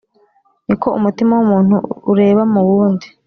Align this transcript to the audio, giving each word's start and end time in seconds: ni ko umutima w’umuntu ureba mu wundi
ni 0.67 0.75
ko 0.81 0.87
umutima 0.97 1.31
w’umuntu 1.35 1.75
ureba 2.11 2.41
mu 2.53 2.61
wundi 2.69 3.07